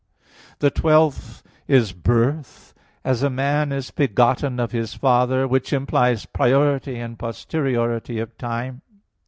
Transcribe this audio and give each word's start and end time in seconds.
The 0.57 0.71
twelfth 0.71 1.43
is 1.67 1.91
birth, 1.93 2.73
as 3.03 3.21
a 3.21 3.29
man 3.29 3.71
is 3.71 3.91
begotten 3.91 4.59
of 4.59 4.71
his 4.71 4.95
father; 4.95 5.47
which 5.47 5.71
implies 5.71 6.25
priority 6.25 6.97
and 6.97 7.19
posteriority 7.19 8.19
of 8.19 8.35
time. 8.39 8.81